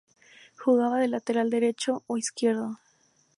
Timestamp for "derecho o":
1.51-2.17